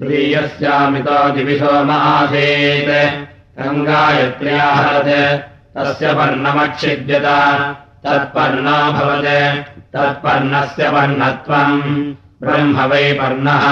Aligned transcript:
तृतीयस्यामितो 0.00 1.18
दिविशोम 1.34 1.90
आसीत् 1.90 2.90
गङ्गायत्र्याहत् 3.58 5.10
तस्य 5.74 6.06
पर्णमक्षिद्यत 6.18 7.26
तत्पर्णोऽभवत् 8.04 9.30
तत्पर्णस्य 9.94 10.84
पर्णत्वम् 10.94 11.82
ब्रह्म 12.42 12.76
वै 12.90 13.06
पर्णः 13.20 13.64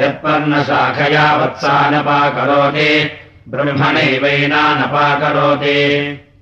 यत्पर्णशाखया 0.00 1.26
वत्सानपाकरोति 1.40 2.90
ब्रह्मणैवैनानपाकरोति 3.52 5.78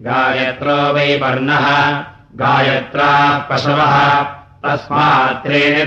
गायत्रो 0.07 0.79
वै 0.95 1.09
पर्णः 1.23 1.67
गायत्राः 2.43 3.21
पशवः 3.51 3.95
तस्मात् 4.65 5.41
त्रीणि 5.45 5.85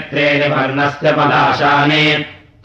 पर्णस्य 0.55 1.07
पदाशानि 1.17 2.05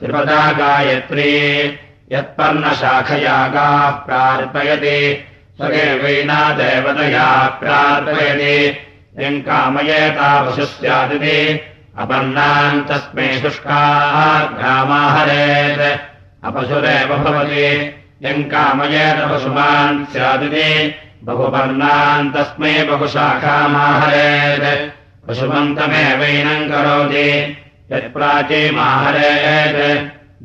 त्रिपदा 0.00 0.52
गायत्री 0.52 1.78
यत्पर्णशाखयागाः 2.12 3.90
प्रार्पयति। 3.90 5.24
स्वगेवैना 5.56 6.50
देवतया 6.50 7.46
प्रार्पयति। 7.46 8.76
यम् 9.20 9.40
कामयेता 9.40 10.42
पशुः 10.42 10.64
स्यादिति 10.64 11.60
अपर्णाम् 11.98 12.84
तस्मै 12.84 13.38
शुष्काः 13.42 14.58
ग्रामाहरेत्। 14.58 16.00
अपशुरेव 16.44 17.16
भवति। 17.16 17.94
यम् 18.22 18.44
कामयेत 18.44 19.32
पशुमान् 19.32 20.12
स्यादिति। 20.12 20.94
बहुपर्णान् 21.22 22.32
तस्मै 22.32 22.84
बहुशाखामाहरेत्। 22.84 24.90
पशुमन्तमेवैनम् 25.28 26.70
करोति 26.70 27.58
यत्प्राचीमाहरेत् 27.92 29.80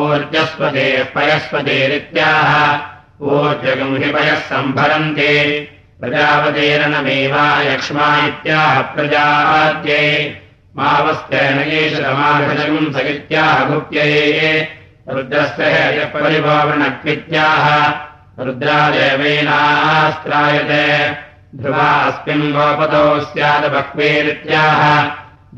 ऊर्जस्पते 0.00 0.86
पयस्पतिरित्याह 1.14 2.50
ऊर्जगम् 3.32 3.98
हि 4.02 4.08
पयः 4.12 4.40
सम्भरन्ति 4.48 5.32
प्रजापतेरनमेवा 6.00 7.46
यक्ष्मा 7.72 8.08
इत्याह 8.26 8.74
प्रजात्यै 8.94 10.08
मावस्तेन 10.78 11.58
ईशमाघजगम् 11.78 12.92
सगित्याह 12.98 13.56
गुप्त्यै 13.70 14.18
रुद्रस्य 15.10 15.64
हेयपरिभावनक्वित्याह 15.64 17.92
रुद्रादेवैनास्त्रायते। 18.44 21.16
ध्रुवा 21.54 21.78
अस्मिन् 21.78 22.52
गोपतौ 22.52 23.20
बह्वीरित्याह। 23.68 25.10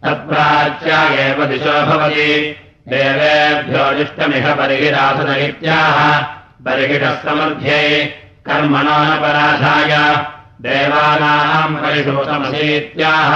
तत्प्राच्या 0.06 1.04
एव 1.04 1.46
दिशो 1.46 1.86
भवति। 1.86 2.60
देवेभ्योदिष्टमिह 2.90 4.56
बर्हिरासदयित्याह 4.56 6.22
बर्हिषः 6.62 7.16
समर्थ्यै 7.16 8.06
कर्मणो 8.46 8.98
न 9.04 9.16
पराधाय। 9.22 10.16
देवानाम् 10.62 11.76
परिषूतमसीत्याह 11.76 13.32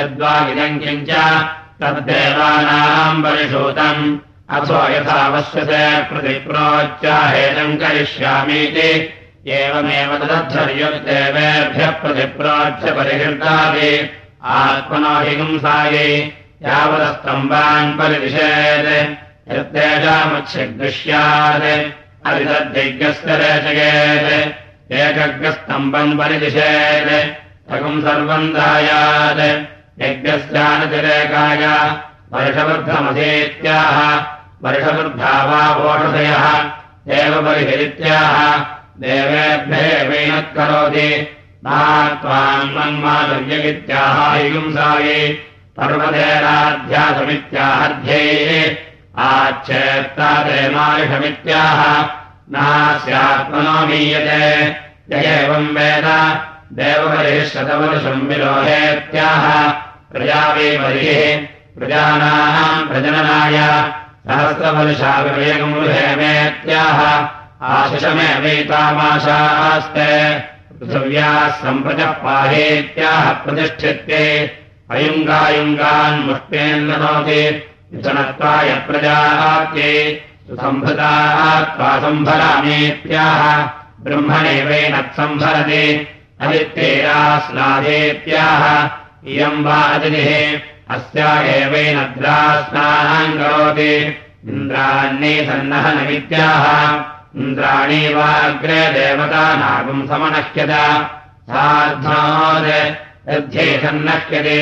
यद्वा 0.00 0.48
इदम् 0.50 0.78
किञ्च 0.78 1.10
तद्देवानाम् 1.80 3.22
परिषूतम् 3.22 4.18
अथो 4.50 4.92
यथावश्यते 4.92 6.02
प्रतिप्रोच्याहेदम् 6.02 7.76
करिष्यामीति। 7.76 8.90
एवमेव 9.46 10.16
तदध्वर्युर्देवेभ्यः 10.16 11.90
प्रतिप्रोच्य 11.90 12.92
परिहृतादि 12.92 14.19
आत्मनो 14.40 15.14
हिंसायै 15.26 16.12
यावदस्तम्बान् 16.64 17.96
परिदिशेत् 17.98 18.88
यत्तेजामुच्छिदृश्यात् 19.52 21.68
अवितद्यज्ञस्य 22.28 23.30
रेचयेत् 23.40 24.30
एकग्रस्तम्बम् 25.00 26.16
परिदिशेत् 26.18 27.10
सकम् 27.70 28.02
सर्वम् 28.04 28.52
दायात् 28.54 29.42
यज्ञस्यानतिरेकाय 30.02 31.64
वर्षवृद्धमधेत्याह 32.32 33.98
वर्षवृद्धा 34.64 35.34
वा 35.48 35.62
वोषधयः 35.80 36.44
देवपरिहरित्याह 37.10 38.36
देवेभ्यः 39.02 40.40
करोति 40.56 41.08
त्वान्मन्मादव्यगित्याह 41.64 44.18
युंसायै 44.52 45.24
पर्वतेनाध्यासमित्याहध्यैः 45.76 48.50
आच्छेत्तादेमायुषमित्याह 49.28 51.80
नास्यात्मनो 52.54 53.76
मीयते 53.88 54.44
य 55.12 55.14
एवम् 55.32 55.74
वेद 55.76 56.06
देवपरिः 56.78 57.44
शतवर्षम् 57.52 58.26
विलोहेत्याह 58.28 59.44
प्रजावेपरिः 60.12 61.10
प्रजानाम् 61.76 62.86
प्रजननाय 62.90 63.58
सहस्रवर्षाविवेगम् 64.28 65.76
हेमेत्याह 65.96 66.98
आशिषमेवैतामाशास्ते 67.74 70.10
पृथिव्याः 70.80 71.48
सम्प्रजः 71.62 72.12
पाहेत्याह 72.20 73.24
प्रतिष्ठित्ये 73.44 74.20
अयुङ्गायुङ्गान्मुष्टेन्नोति 74.96 77.42
प्रजात्ये 78.86 79.90
सुसम्भृताः 80.46 81.42
त्वा 81.74 81.90
सम्भरामेत्याह 82.04 83.42
ब्रह्मणेवैनत्सम्भरति 84.06 85.84
अदित्येया 86.46 87.18
स्नादेत्याह 87.46 88.64
इयम् 89.34 89.62
वा 89.64 89.78
अतिथिः 89.94 90.30
अस्या 90.96 91.30
एवैनद्रास्नाम् 91.58 93.38
करोति 93.38 93.94
इन्द्राण्ये 94.50 95.34
सन्नः 95.48 95.86
न 95.94 95.96
विद्याः 96.10 96.66
इन्द्राणी 97.38 98.02
वाग्रे 98.14 98.78
देवतानागम् 98.92 100.06
समनह्यत 100.08 100.70
सार्धाध्ये 101.50 103.66
सन्नह्यते 103.82 104.56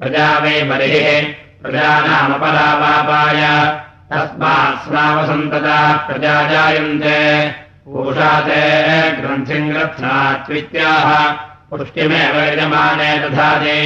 प्रजा 0.00 0.26
वै 0.42 0.56
बलिः 0.70 1.06
प्रजानामपरापाय 1.62 3.42
तस्मात् 4.12 4.80
स्नावसन्तता 4.84 5.78
प्रजा 6.06 6.36
जायन्ते। 6.52 7.18
पूषाते 7.88 8.62
ग्रन्थिम् 9.20 9.70
ग्रथ्नात्वित्याह 9.72 11.08
पुष्टिमेव 11.70 12.36
यजमाने 12.42 13.10
दधाति। 13.22 13.78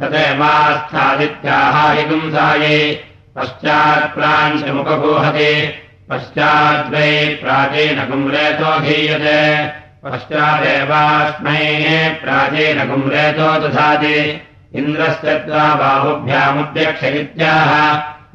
तदेवास्थादित्याह 0.00 1.76
हिगुंसायै 1.98 2.80
पश्चात्प्रांशमुपगोहति 3.36 5.52
पश्चाद्वै 6.10 7.38
प्राचीनकुम्रेतोऽधीयते 7.42 9.42
पश्चादेवास्मै 10.04 11.60
प्राचीनकुम्रेतो 12.24 13.58
दधाति। 13.58 14.40
इन्द्रस्य 14.74 15.34
त्वा 15.34 15.74
बाहुभ्यामुद्यक्षयित्याह। 15.74 17.70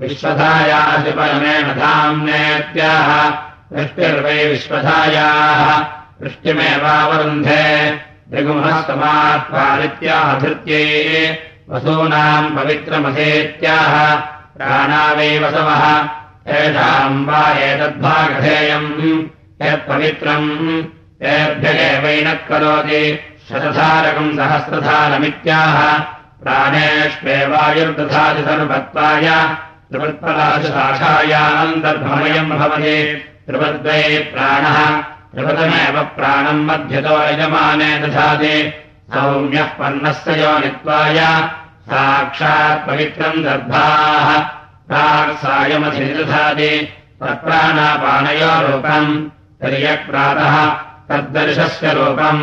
विश्वधायासि 0.00 1.12
परमेण 1.18 1.66
धाम्नेत्याह 1.80 3.08
वृष्टिर्वै 3.72 4.38
विश्वधायाः 4.50 5.60
वृष्टिमेवावरुन्धे 6.22 7.66
ऋगुमहस्तमात्पादित्याहधृत्यै 8.34 10.84
वसूनाम् 11.70 12.54
पवित्रमसेत्याह 12.56 13.92
प्राणा 14.56 15.02
वै 15.16 15.30
वसवः 15.44 15.84
तेषाम् 16.48 17.24
वा 17.28 17.42
एतद्भागधेयम् 17.68 18.90
यत्पवित्रम् 19.62 20.50
तेभ्य 21.22 21.68
एवैनः 21.90 22.38
करोति 22.48 23.02
शतधारकम् 23.48 24.36
सहस्रधारमित्याह 24.38 25.76
प्राणेष्वेवायुर्दधाति 26.42 28.42
सर्वत्वाय 28.48 29.26
त्रिवत्पराशाखायान्तर्भमयम् 29.90 32.52
भवति 32.58 32.98
त्रिवद्वै 33.46 34.02
प्राणः 34.32 34.78
त्रिवतमेव 35.32 35.96
प्राणम् 36.18 36.66
मध्यतो 36.68 37.16
यजमाने 37.28 37.90
दधाति 38.02 38.56
सौम्यः 39.14 39.70
पर्णस्य 39.80 40.30
योनित्वाय 40.42 41.18
साक्षात् 41.90 42.84
पवित्रम् 42.88 43.44
दर्भाः 43.48 44.28
प्राक्सायमधिदधाति 44.90 46.72
तत्प्राणापानयोरूपम् 47.22 49.10
तर्यक्प्रातः 49.62 50.56
तद्दर्शस्य 51.10 51.86
रूपम् 51.98 52.42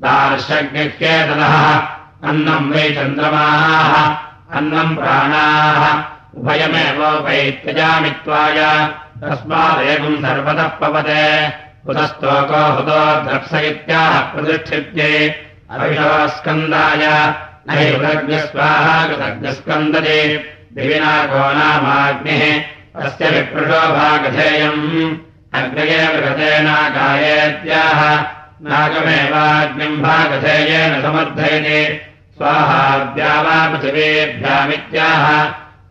दार्शज्ञकेतनः। 0.00 1.82
अन्नम् 2.28 2.72
वै 2.72 2.90
चन्द्रमाः 2.90 4.16
अन्नम् 4.58 4.96
प्राणाः। 4.96 6.02
उभयमेवोपैत्यजामित्वाय 6.36 8.88
तस्मादेकम् 9.22 10.16
सर्वतः 10.16 10.62
पवते। 10.62 11.52
हुतस्तोको 11.86 12.72
हुतो 12.72 13.20
द्रक्ष 13.20 13.54
इत्याह 13.54 14.20
प्रतिष्ठित्ये 14.20 15.44
अविषवस्कन्दाय 15.70 17.34
नैवज्ञस्वाहा 17.68 19.06
कृतज्ञस्कन्दते 19.06 20.44
दिविना 20.72 21.26
को 21.26 21.38
नामाग्निः। 21.38 22.62
तस्य 23.02 23.30
विप्रशोभागधेयम्। 23.30 25.16
अग्रये 25.54 26.08
मृगतेनाकायेत्याह 26.08 28.00
नागमेवाग्निम् 28.68 30.02
भागधेयेन 30.02 31.02
समर्थयति। 31.02 32.00
स्वाहाद्या 32.36 33.42
वा 33.42 33.68
पृथिवेभ्यामित्याह 33.68 35.26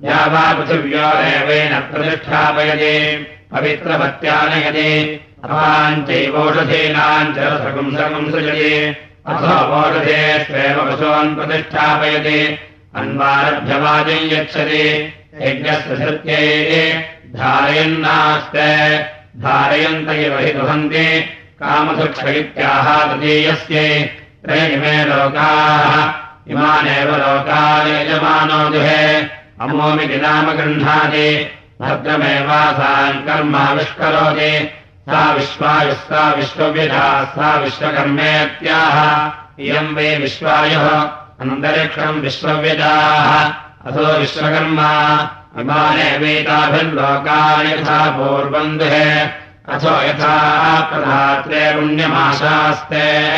या 0.09 0.25
वा 0.25 0.53
पृथिव्योरेवेन 0.53 1.79
प्रतिष्ठापयति 1.79 3.27
पवित्रपत्यानयति 3.51 5.19
अपाञ्चैवौषधीनाम् 5.43 7.35
च 7.35 7.37
रसपुंसकम् 7.37 8.31
सृजति। 8.31 8.97
अथो 9.27 9.67
वोषधेष्वेव 9.67 10.77
पशून् 10.85 11.35
प्रतिष्ठापयति। 11.35 12.59
अन्वारभ्यवाजम् 12.95 14.33
यच्छति। 14.33 15.13
यज्ञस्य 15.41 15.95
धृत्यै 15.95 16.93
धारयन्नास्ते 17.35 18.97
धारयन्त 19.41 20.09
इव 20.09 20.37
हि 20.39 20.53
दुहन्ति 20.53 21.25
कामसुक्ष 21.63 22.23
इत्याह 22.23 23.07
तृतीयस्यै 23.07 24.03
त्रयिमे 24.45 25.05
लोकाः, 25.05 26.13
इमानेव 26.51 27.15
लोकान् 27.15 27.87
यजमानो 27.87 28.69
दुहे 28.69 29.21
अमोमिति 29.61 30.17
नाम 30.17 30.51
गृह्णाति, 30.51 31.51
भद्रमेवासान् 31.81 33.25
कर्माविष्करोति। 33.27 34.69
सा 35.09 35.33
विश्वायुः 35.33 35.93
सा 35.93 37.23
सा 37.23 37.57
विश्वकर्मेत्याह। 37.57 38.97
इयम् 39.59 39.95
वै 39.95 40.17
विश्वायुः 40.17 40.89
अन्तरिक्षम् 41.41 42.21
विश्वव्यदाः 42.21 43.43
असो 43.87 44.17
विश्वकर्मा, 44.19 44.91
इमाने 45.59 46.17
वेताभिर्लोकानि 46.17 47.71
यथा 47.71 48.11
पूर्वम् 48.11 48.79
दुहे 48.79 49.44
अथो 49.69 50.03
यथा 50.03 50.81
प्रधात्रे 50.81 51.73
पुण्यमाशास्ते। 51.73 53.35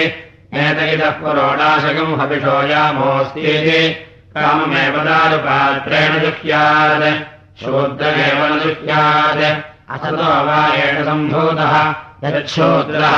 एत 0.54 0.94
इतः 0.94 1.10
पुरोडाशकम् 1.10 2.20
हविषो 2.20 2.68
यामोऽस्तीति 2.68 3.90
काममेव 4.36 4.98
दारुपात्रेण 4.98 6.20
दुह्यात्। 6.20 7.04
शूद्रमेव 7.64 8.46
न 8.46 8.60
दुह्यात्। 8.60 9.66
असतो 9.92 10.48
वा 10.48 10.60
एष 10.76 11.06
सम्भूतः 11.06 12.05
यच्छूद्रः 12.24 13.18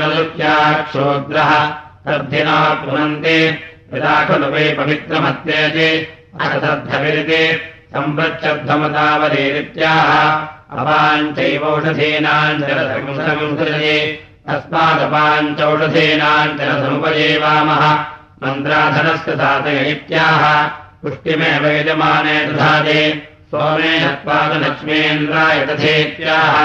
न 0.00 0.02
दुह्याक्षूद्रः 0.16 1.50
तद्धिना 2.04 2.74
पुनन्ति 2.74 3.38
यदा 3.94 4.24
खलु 4.24 4.46
वै 4.46 4.76
पवित्रमत्येति 4.78 6.08
अतद्धविरिति 6.40 7.42
सम्पृच्छद्धमतावधीरित्याह 7.92 10.10
अपाञ्चैवौषधीनाम् 10.78 12.60
जलसंसृजये 12.60 13.98
तस्मादपाञ्चौषधीनाम् 14.48 16.58
जलसमुपजीवामः। 16.58 17.82
मन्त्राधनस्य 18.42 19.36
साधय 19.36 19.90
इत्याह 19.90 20.42
पुष्टिमेव 21.02 21.66
यजमाने 21.66 22.36
दधाति। 22.46 23.02
सोमे 23.50 23.92
हत्वादलक्ष्मीन्द्राय 23.98 25.58
तथेत्याह 25.66 26.56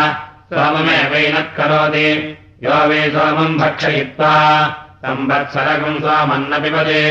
सोममेवैनः 0.53 1.45
करोति 1.57 2.09
यो 2.63 2.79
वै 2.89 3.03
सोमम् 3.13 3.57
भक्षयित्वा 3.59 4.33
संवत्सरकम् 5.03 6.01
सोमन्न 6.05 6.59
पिबते 6.63 7.03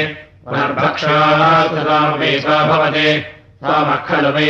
पुनर्भक्षो 0.44 1.16
सोमपीसो 1.86 2.58
भवति 2.70 3.08
सोमः 3.64 4.04
खलु 4.10 4.34
वै 4.36 4.46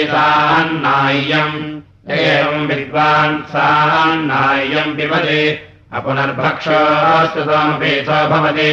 एवम् 2.19 2.69
विद्वान् 2.69 3.41
सान्नाय्यम् 3.55 4.95
पिबति 4.97 5.43
अपुनर्भक्षोऽस्तु 5.97 7.49
सोमपीसो 7.49 8.21
भवति 8.35 8.71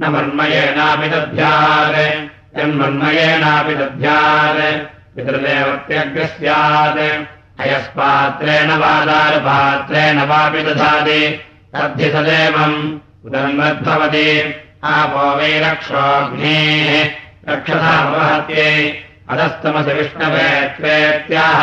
न 0.00 0.14
मन्मयेनापि 0.16 1.08
दध्यात् 1.14 2.39
यन्मन्मयेनापि 2.58 3.74
दध्यात् 3.74 4.60
पितृदेवत्यग्रः 5.16 6.26
स्यात् 6.26 6.98
अयस्पात्रेण 7.60 8.70
वा 8.70 9.04
दारुपात्रेण 9.04 10.18
वापि 10.18 10.62
दधाति 10.62 11.20
तद्धि 11.74 12.04
सदेवम् 12.04 12.98
उदन्वद्भवति। 13.24 14.54
आपो 14.84 15.36
वै 15.36 15.60
रक्षोऽग्नेः 15.60 17.10
रक्षसामवहत्यै 17.48 19.02
अधस्तमसि 19.30 19.92
विष्णवे 19.92 20.48
त्वेत्याह। 20.76 21.60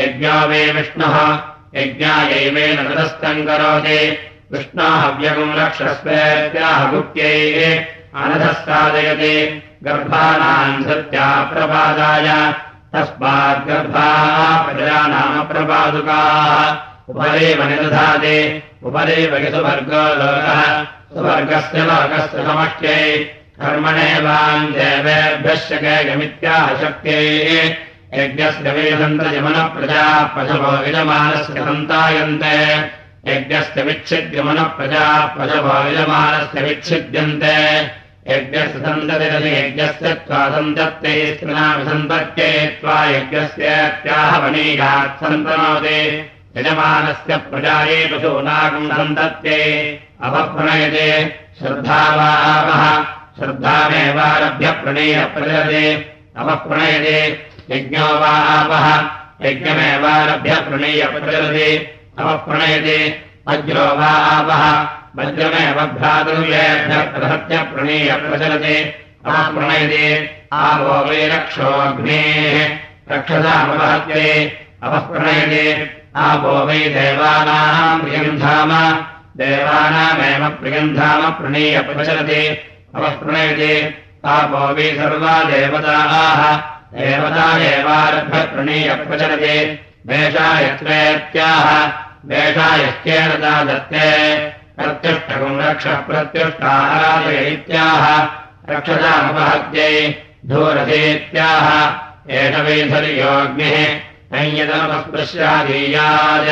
यज्ञो 0.00 0.48
वै 0.48 0.72
विष्णुः 0.72 1.38
यज्ञायैवेन 1.74 2.88
तदस्तम् 2.88 3.46
करोति। 3.46 4.18
विष्णोहव्यगम् 4.52 5.58
रक्षस्वेत्याह 5.58 6.92
गुप्त्यैः 6.92 7.84
अनधः 8.22 8.52
साधयति 8.52 9.36
गर्भाणाम् 9.84 10.82
सत्या 10.82 11.50
प्रपादाय 11.52 12.54
तस्माद्गर्भाः 12.92 14.62
प्रजानामप्रपादुकाः 14.62 16.76
उपरेव 17.08 17.68
निदधाति। 17.68 18.62
उपरेव 18.82 19.54
सुवर्गो 19.54 20.14
लोकः। 20.14 20.84
सुवर्गस्य 20.84 21.78
लोकस्य 21.78 22.42
समष्ट्यै। 22.42 23.34
कर्मणेवाम् 23.60 24.66
देवेभ्यश्च 24.66 25.72
केयमित्याह 25.72 26.66
शक्त्यैः। 26.66 27.74
यज्ञस्य 28.14 28.70
वेदन्तयमनप्रजाः 28.70 30.24
पशवो 30.24 30.84
यजमानस्य 30.84 31.42
सन्तायन्ते। 31.42 32.90
यज्ञस्य 33.26 33.82
विच्छिद्यमनप्रजाः 33.82 35.26
पशवो 35.26 35.90
यजमानस्य 35.90 36.60
विच्छिद्यन्ते 36.60 37.99
यज्ञस्य 38.28 38.68
सन्ततिरसि 38.68 39.48
यज्ञस्य 39.48 40.14
त्वा 42.80 43.04
यज्ञस्यत्याहवनीयात् 43.04 45.20
सन्तनोति 45.20 46.30
यजमानस्य 46.56 47.36
प्रजाये 47.36 48.06
पशूनागम् 48.06 48.90
सन्तत्ते 48.90 49.58
अपप्रणयते 50.22 51.38
श्रद्धावापः 51.58 53.04
श्रद्धामेवारभ्य 53.38 54.70
प्रणेय 54.70 55.24
प्रचलते 55.24 56.20
अपप्रणयते, 56.36 57.48
यज्ञो 57.70 58.00
वा 58.00 58.28
आपः, 58.28 59.08
यज्ञमेवारभ्य 59.46 60.54
प्रणेय 60.54 61.06
प्रचलते 61.06 61.98
अपप्रणयते 62.18 63.24
वज्रो 63.48 63.96
वा 63.96 64.06
आपः। 64.06 64.99
वज्रमेव 65.16 65.86
भ्रातृव्येभ्यः 65.86 67.62
प्रणीय 67.62 68.12
प्रचलति 68.12 68.76
अपप्रणयते 69.26 70.30
आवो 70.52 71.08
वै 71.08 71.28
रक्षोऽग्नेः 71.28 72.78
रक्षसामवहत्ये 73.16 74.58
अपप्रणयते 74.82 75.90
आपो 76.16 76.66
वै 76.66 76.78
देवानाम् 76.78 78.02
प्रियन्धाम। 78.02 78.70
देवानामेव 79.36 80.48
प्रियन्धाम 80.48 81.30
प्रणीय 81.30 81.80
प्रचलति। 81.80 82.46
अपप्रणयते 82.94 83.94
आपो 84.24 84.74
वै 84.74 84.94
सर्वा 84.96 85.44
देवताः। 85.44 86.56
देवता 86.94 87.58
एवारभ्य 87.58 88.42
प्रणीय 88.42 88.94
प्रचलति। 88.94 89.80
वेषायत्वेत्याह 90.06 91.86
वेषायश्चेन 92.24 93.28
दत्ते 93.68 94.59
प्रत्युष्टकम् 94.80 95.60
रक्षः 95.60 96.00
प्रत्युष्टाराधय 96.08 97.38
इत्याह 97.52 98.04
रक्षसामपहत्यै 98.70 99.94
धूरसेत्याह 100.50 101.66
एष 102.40 102.54
वैधर्योऽग्निः 102.66 103.78
नञ्यतमस्पृश्याधीयात् 104.32 106.50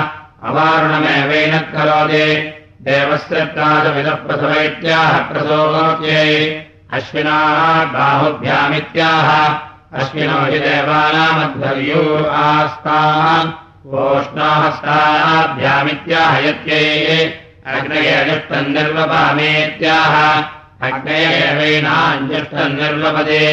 अवारुणमेवैन 0.50 1.60
करोति। 1.60 2.53
देवस्य 2.82 3.46
प्राचविदः 3.46 4.12
प्रसवैत्याह 4.12 5.17
प्रसोत्यै 5.17 6.65
अश्विनाः 6.94 7.86
बाहुभ्यामित्याह 7.86 9.56
अश्विनो 10.00 10.41
हि 10.41 10.60
देवानामध्वर्यो 10.60 12.29
आस्तान्। 12.29 13.51
ओष्णाहस्ताभ्यामित्याह 13.94 16.38
यत्यै। 16.38 17.34
अग्नयजुष्टम् 17.67 18.74
निर्वपामेत्याह 18.74 20.57
अग्नयेवैनाञ्जुष्टम् 20.86 22.75
निर्वपदे 22.79 23.46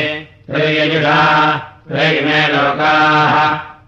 श्रेयजुषा 0.47 1.21
श्रेयमे 1.89 2.41
लोकाः 2.53 3.35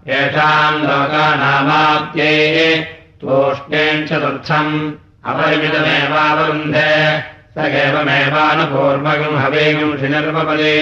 येषाम् 0.09 0.83
लोकानामाप्त्यै 0.87 2.75
तोष्णेम् 3.21 4.05
चतुर्थम् 4.07 4.73
अपरिमितमेवावरुन्धे। 5.29 6.93
स 7.53 7.65
एवमेवानुपूर्वकम् 7.83 9.39
हवेगम् 9.43 9.97
शिनिर्वपदे 9.99 10.73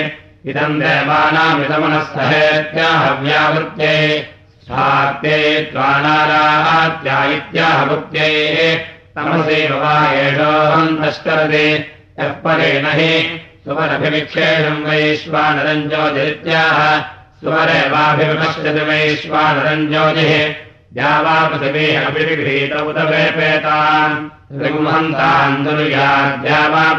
इदम् 0.52 0.80
देवानामिदमनः 0.82 2.04
सहेत्याहव्यावृत्ते 2.16 3.94
स्वात्ते 4.66 5.38
त्वानारात्या 5.72 7.18
इत्याहवृत्ते 7.36 8.30
तमसेव 9.16 9.74
वा 9.82 9.96
एषोऽन्तश्चरते 10.24 11.66
यः 12.20 12.28
परेण 12.28 12.86
हि 12.86 13.42
सुमरभिविक्षेणम् 13.66 14.86
वैश्वानरम् 14.86 15.90
ज्योतिरित्याह। 15.90 17.02
सुमरेवाभिविमश्यति 17.42 18.70
वैश्वानरम् 18.70 19.88
ज्योतिः। 19.88 20.54
या 20.98 21.22
वा 21.22 21.48
उत 21.48 21.62
दुर्याद्या 25.64 26.68
वा 26.68 26.94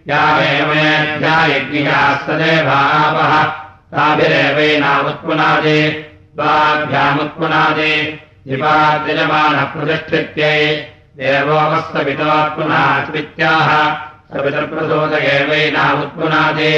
या 0.09 0.23
एवमेभ्या 0.51 1.35
यज्ञियाः 1.55 2.15
सदेवापः 2.25 3.33
ताभिरेवैनामुत्पुनादि। 3.95 5.79
द्वाभ्यामुत्पुनादि 6.37 7.93
दिवाद्यजमानः 8.47 9.63
प्रतिष्ठित्यै 9.73 10.63
देवोपस्तपितोत्पुनात्मित्याह 11.19 13.69
सपितर्प्रसोद 14.31 15.13
एवैनामुत्पुनादि 15.35 16.73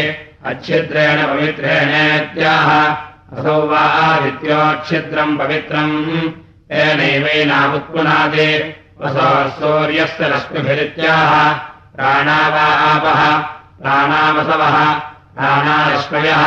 अच्छिद्रेण 0.50 1.20
पवित्रेणेत्याह 1.30 2.68
असौ 3.38 3.56
वा 3.72 3.82
आदित्योच्छिद्रम् 4.02 5.34
पवित्रम् 5.40 5.96
येनैवैनामुत्पुनादि 6.78 8.50
वसो 9.02 9.32
सूर्यस्य 9.58 10.30
रश्मिभिरित्याह 10.34 11.34
प्राणा 11.96 12.40
वा 12.54 12.68
आपः 12.92 13.22
प्राणावसवः 13.82 14.78
प्राणारश्मयः 15.40 16.46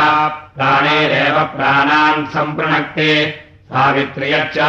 प्राणेरेव 0.55 1.37
प्राणान् 1.57 2.25
सम्पृणक्ते 2.37 3.11
सावित्र्यच्च। 3.69 4.59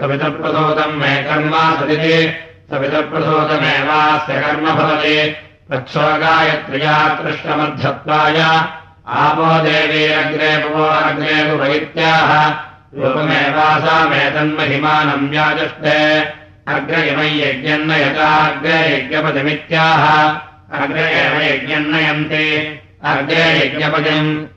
सवितप्रसोदम् 0.00 0.96
मे 0.96 1.16
कर्म 1.16 1.50
सदिति। 1.50 2.34
सवितप्रसोदमेवास्य 2.70 4.40
कर्म 4.40 4.66
भवति। 4.66 5.36
प्रच्छोगायत्र्या 5.68 7.08
कृष्णमध्यत्वाय। 7.08 8.64
आपो 9.08 9.62
देवीरग्रे 9.62 10.68
भवो 10.68 10.84
अग्रे 10.84 11.56
वैत्याः 11.56 12.54
रूपमेवासामेतन्महिमानम् 12.98 15.30
व्याजष्टे 15.30 16.32
अग्र 16.68 16.98
इमै 16.98 17.26
यज्ञन्न 17.26 17.90
यथाग्रे 17.90 18.96
यज्ञपदमित्याह। 18.96 20.82
अग्रे 20.82 21.00
एव 21.00 21.54
यज्ञन्नयन्ति। 21.54 22.80
अग्रे 23.04 23.66
यज्ञपदम् 23.66 24.53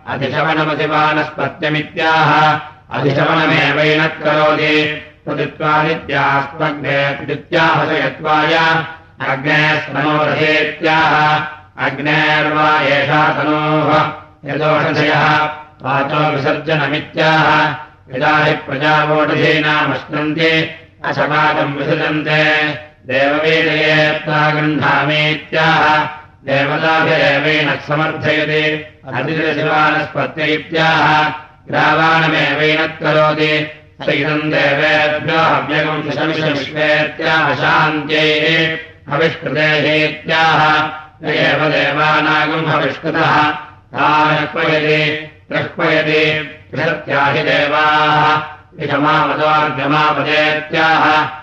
अधिशवनमधिवानस्पत्यमित्याह। 0.08 2.60
अधिशवनमेवैन 2.98 4.08
करोति। 4.08 5.02
तदित्वादित्यास्मग्ने 5.28 7.26
दित्याहसयत्वाय 7.26 8.84
अग्ने 9.30 9.80
स्मनोरथेत्याह 9.80 11.42
अग्नेर्वा 11.86 12.82
एषा 12.82 13.30
तनोः। 13.30 14.54
यदोषधयः 14.54 15.50
वाचो 15.82 16.36
विसर्जनमित्याह। 16.36 17.76
यदा 18.16 18.38
हि 18.38 18.54
प्रजावोषधीनामश्नन्ति 18.54 20.72
अशपाकम् 21.06 21.76
विसृजन्ते 21.76 22.93
देववीरयेत्ता 23.08 24.52
गृह्णामीत्याह 24.52 26.06
देवताभिरेवेण 26.46 27.70
समर्थयति। 27.88 28.86
अतिशिवानस्पत्य 29.08 30.44
इत्याह 30.44 31.30
ग्रावाणमेवैनत् 31.68 33.04
करोति 33.04 33.72
इदम् 34.14 34.52
देवेभ्यो 34.52 35.38
हव्यगम् 35.38 36.12
शमिषविश्वेत्याह 36.12 37.56
शान्त्यै। 37.56 38.80
हविष्कृतेहेत्याह 39.10 41.30
एव 41.30 41.70
देवानागम् 41.70 42.68
हविष्कृतः। 42.68 43.52
तानक्वयति 43.52 45.32
प्रह्वयति 45.50 46.52
विषत्याहि 46.74 47.44
देवाः। 47.44 48.42
विषमावतोर्गमापदेत्याह 48.80 51.43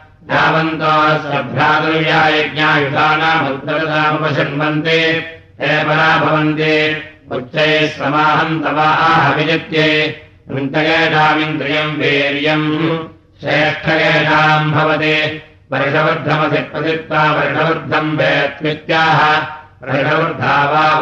यज्ञायुधानामुद्गतामुपशृण्वन्ति 2.37 5.23
हे 5.61 5.83
पराभवन्ति। 5.83 7.03
उच्चैः 7.31 7.87
समाहन्तवाह 7.87 9.33
विजित्ये 9.33 10.21
वृन्तयेषामिन्द्रियम् 10.49 11.97
वीर्यम् 11.97 12.99
श्रेष्ठयेषाम् 13.41 14.71
भवति। 14.71 15.41
वर्षवृद्धमसि 15.71 16.61
प्रसित्वा 16.61 17.31
वर्षवृद्धम् 17.31 18.17
वेत्मित्याह 18.17 19.19
वर्षवृद्धा 19.83 20.71
वा 20.71 20.99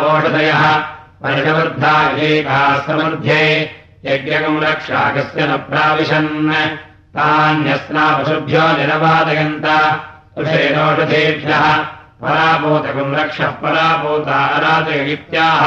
समृध्ये 2.88 3.72
यज्ञकम् 4.06 4.64
रक्षाकस्य 4.64 5.48
न 5.48 5.58
प्राविशन् 5.58 6.52
तान्यस्ना 7.16 8.18
पशुभ्यो 8.18 8.62
निरवादयन्त 8.78 9.66
तुषेणोषधेभ्यः 10.36 11.78
परापूतकम् 12.22 13.16
रक्षः 13.16 13.48
परापूता 13.48 14.46
अराजय 14.46 15.12
इत्याह 15.14 15.62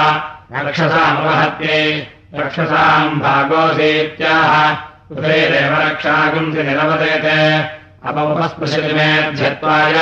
रक्षसामवहत्ये 0.62 2.06
रक्षसाम् 2.34 3.20
भागोऽसीत्याह। 3.20 4.70
उभयरेव 5.12 5.74
रक्षागुंसि 5.80 6.62
निरवदयते। 6.62 7.38
अपमुपस्पृशति 8.08 8.92
मेऽध्यत्वाय 8.92 9.94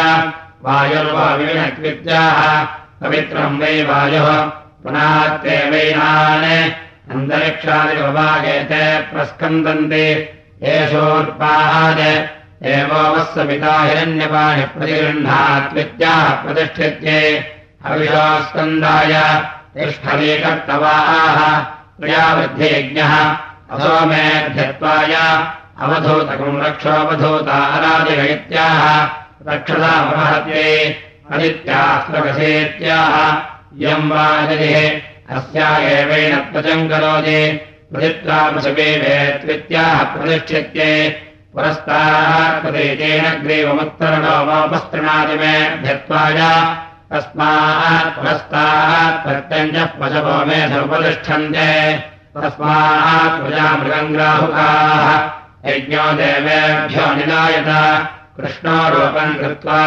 वायुर्वाविणकृत्याह 0.65 2.41
पवित्रम् 3.01 3.61
वै 3.61 3.85
वायुः। 3.85 4.43
पुनात्ते 4.83 5.71
वैनान् 5.71 6.71
अन्तरिक्षादिवभागेते 7.11 9.01
प्रस्कन्दन्ति 9.01 10.37
एषोर्पाहाद 10.69 11.99
एवोऽवस्य 12.71 13.45
पिता 13.49 13.75
हिरण्यपाणि 13.83 14.65
प्रतिगृह्णात्वित्याह 14.73 16.25
प्रतिष्ठित्ये 16.43 17.21
हविषोस्कन्दाय 17.85 19.15
तिष्ठवीकर्तवाः 19.77 21.39
क्रियावृद्धियज्ञः 22.01 23.15
असोमेऽध्यत्वाय 23.75 25.15
अवधूतकम् 25.85 26.61
रक्षोऽवधूता 26.65 27.59
अराजयत्याः 27.77 28.85
रक्षसामहत्ये 29.49 30.69
अदित्यास्त्रकसेत्याह 31.33 33.15
यम् 33.87 34.11
वा 34.13 34.27
यदिः 34.51 34.79
अस्या 35.37 35.71
प्रजम् 36.53 36.89
करोति 36.91 37.41
प्रतित्रापशवेत्वित्याह 37.93 39.99
प्रतिष्ठित्ये 40.13 40.91
पुरस्ताः 41.55 42.35
प्रदेशेन 42.63 43.25
ग्रीवमुत्तरणोमोपस्तृणादि 43.45 45.37
मेऽध्यत्वाय 45.41 46.39
तस्मात् 47.11 48.15
पुरस्तात् 48.17 49.21
प्रत्यञ्चः 49.25 49.89
पशवो 50.01 50.37
मे 50.49 50.61
समुपतिष्ठन्ते 50.73 51.71
तस्मात् 52.37 53.39
प्रजामृगम् 53.43 54.13
ग्राहुकाः 54.15 55.09
यज्ञो 55.71 56.05
देवेभ्यो 56.21 57.07
निलायत 57.19 57.71
कृष्णो 58.37 58.77
रूपम् 58.95 59.39
कृत्वा 59.41 59.83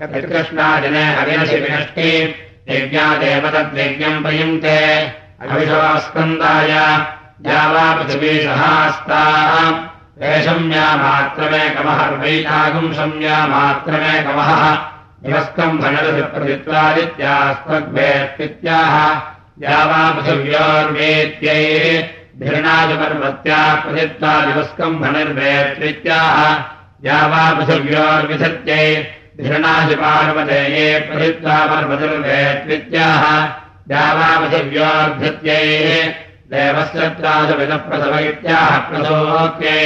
कृष्णादिने 0.00 1.04
हविनसि 1.18 1.58
विनष्टि। 1.64 2.10
यज्ञादेव 2.68 3.44
तद्यज्ञम् 3.54 4.22
प्रयुङ्क्ते। 4.24 4.78
अविषवास्कन्दाय 5.44 6.72
या 7.46 7.58
वा 7.72 7.82
पृथिवी 7.96 8.30
सहास्ताः 8.42 9.50
एषम्या 10.28 10.86
मात्रमेकमः 11.02 12.00
वैशागुम् 12.22 12.94
शम्या 12.94 13.36
मात्रमेकमः 13.52 14.50
निवस्कम् 15.24 15.78
भणरसि 15.82 16.24
प्रतित्वादित्यास्त्वग्भेत्याह 16.32 18.94
या 19.64 19.78
वा 19.90 20.00
पृथिव्योर्वेत्यै 20.16 21.62
भिरणादिपर्वत्या 22.40 23.60
प्रतित्वा 23.84 24.32
दिवस्कम् 24.46 25.00
पृथिव्योर्विधत्यै 27.58 28.88
धिरणादिपार्वतेये 29.40 30.86
प्रतित्वा 31.08 31.56
पर्वतिर्वेत्वित्याह 31.72 33.22
या 33.90 34.04
वा 34.18 34.30
पृथिव्योर्धत्यै 34.40 35.66
देवस्यत्रादविदप्रसव 36.52 38.14
इत्याह 38.18 38.76
प्रसोक्ये 38.88 39.80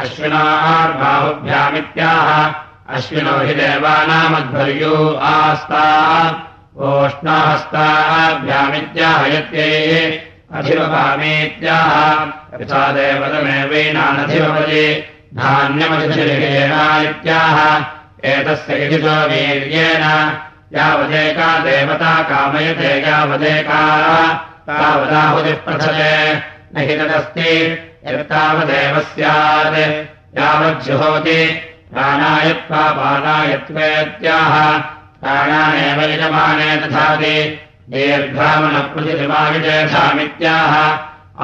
अश्विनार्बाहुभ्यामित्याह 0.00 2.26
अश्विनो 2.96 3.36
हि 3.46 3.54
देवानामध्वर्यो 3.60 4.96
आस्ता 5.30 5.86
ओष्णाहस्ताभ्यामित्याहयत्ये 6.88 9.70
अधिवपामीत्याह 10.58 11.90
यथा 12.60 12.82
देवतमेवैनानधिवपदे 13.00 14.86
धान्यमधिषेणा 15.40 16.84
इत्याह 17.10 17.56
एतस्य 18.32 18.70
यजितो 18.84 19.16
वीर्येण 19.30 20.02
यावदेका 20.78 21.50
देवता 21.64 22.12
कामयते 22.30 22.92
यावदेका 23.08 23.82
तावदाहुतिः 24.68 25.54
प्रथले 25.54 26.34
न 26.74 26.76
हि 26.76 26.96
तदस्ति। 26.96 27.78
यत्तावदेव 28.06 29.00
स्यात्। 29.00 30.38
यावज्जुहोति। 30.38 31.62
प्राणायत्वा 31.92 32.92
पानायत्वेत्याह 32.92 34.78
प्राणानेव 35.20 36.10
यजमाने 36.10 36.76
दधाति। 36.76 37.60
दीर्घ्रामणप्रतिमायुजेधामित्याह 37.90 40.72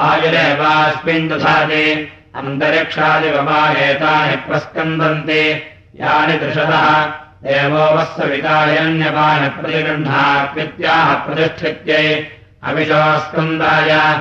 आयुरेवास्मिन् 0.01 1.29
दधाति। 1.29 2.13
अन्तरिक्षादिवमायेतानि 2.37 4.37
प्रस्कन्दन्ति। 4.37 5.63
यानि 6.01 6.33
दृशतः। 6.33 7.13
देवो 7.45 7.97
वस्सवितायन्यपानि 7.97 9.49
प्रतिगृह्णात्वित्याह 9.49 11.15
प्रतिष्ठित्यै 11.15 12.40
अविशोस्कन्दाय। 12.65 14.21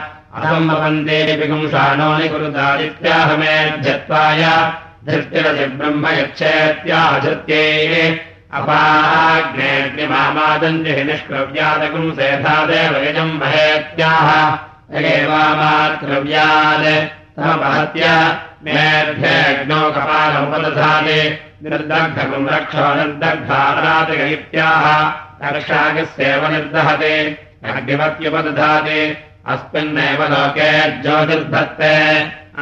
धृत्यै 7.21 8.19
अपाग्नेऽग्निमामादन्ति 8.53 10.91
हि 10.91 11.03
निष्क्रव्यादकुम् 11.03 12.13
सेधादेव 12.13 13.03
यजम् 13.03 13.39
वहेत्याह 13.39 14.57
यगेवामात्रव्यात् 14.97 17.09
तमपहत्य 17.37 18.37
मेऽध्यग्नौ 18.63 19.91
कपालमुपदधाति। 19.91 21.39
निर्दग्धकुम् 21.63 22.49
रक्षो 22.49 22.95
निर्दग्धारातिगैत्याह 22.95 25.49
रक्षागस्येव 25.49 26.51
निर्दहते 26.51 27.48
अग्निमत्युपदधाति 27.65 28.99
अस्मिन्नेव 29.47 30.21
लोके 30.33 30.71
ज्योतिर्धत्ते 31.01 31.95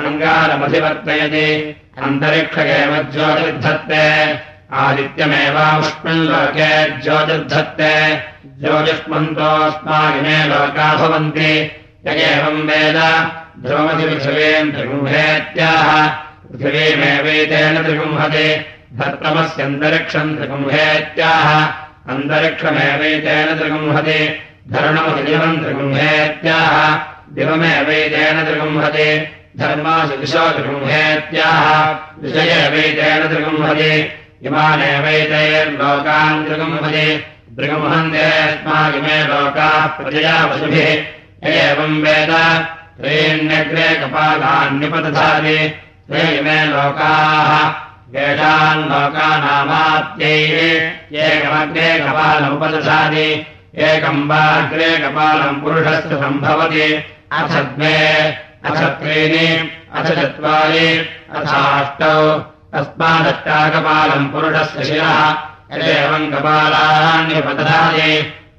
अङ्गारमधिवर्तयति 0.01 1.47
अन्तरिक्ष 2.03 2.57
एव 2.57 2.93
ज्योतिर्धत्ते 3.13 4.05
आदित्यमेवास्मिन् 4.73 6.27
लोके 6.31 6.71
ज्योतिर्धत्ते 7.01 7.93
ज्योतिष्मन्तोऽस्मागिमे 8.61 10.37
लोका 10.47 10.87
भवन्ति। 10.95 11.53
य 12.07 12.09
एवम् 12.09 12.67
वेद। 12.69 12.97
ध्रुवमधिपृथिवीम् 13.63 14.71
त्रिगुम्भेत्याह 14.71 16.07
पृथिवीमेवैतेन 16.49 17.83
त्रिगुंहति 17.83 18.47
धर्तमस्यन्तरिक्षम् 18.99 20.35
त्रिगुम्भेत्याह 20.37 21.47
अन्तरिक्षमेवैतेन 22.13 23.57
त्रिगुंहति 23.57 24.19
धरणमधिदिवम् 24.71 25.63
त्रिगुम्भेत्याह 25.63 26.97
दिवमेवैतेन 27.33 28.45
त्रिगुंहति। 28.45 29.27
धर्मासु 29.57 30.17
दिशो 30.17 30.51
त्रिगुम्भेत्याह 30.51 31.95
विषयेवैतेन 32.21 33.27
त्रिगुंहति। 33.27 34.11
इमानेवैतैर्लोकान् 34.43 36.45
त्रिगुंहति। 36.45 37.25
त्रिगुंहन्तेऽस्मागिमे 37.55 39.23
लोकाः 39.23 39.87
प्रजया 39.87 40.45
वसुभिः 40.45 41.03
एवम् 41.43 42.01
वेद। 42.01 42.65
त्रीण्यग्रे 43.01 43.95
कपालान्युपदधाति 43.95 45.79
ते 46.11 46.37
इमे 46.37 46.65
लोकाः। 46.65 47.73
येषाम् 48.15 48.83
लोकानामात्यैः। 48.83 51.25
एकमग्रे 51.25 51.99
कपालमुपदधाति 51.99 53.45
एकम् 53.77 54.29
वाग्रे 54.29 54.97
कपालम् 54.97 55.61
पुरुषस्य 55.61 55.99
सम्भवति। 55.99 57.03
अथ 57.31 57.47
द्वे 57.47 58.37
अथ 58.65 58.83
त्रीणि 58.83 59.71
अथ 59.93 60.05
चत्वारि 60.05 61.09
अथाष्टौ 61.35 62.45
तस्मादष्टाकपालम् 62.73 64.29
पुरुषस्य 64.29 64.83
शिरः। 64.83 65.35
यदेवम् 65.73 66.31